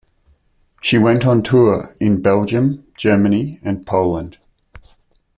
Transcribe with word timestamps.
She 0.81 0.97
went 0.97 1.27
on 1.27 1.43
tour 1.43 1.95
in 1.99 2.23
Belgium, 2.23 2.87
Germany 2.97 3.59
and 3.61 3.85
Poland. 3.85 4.39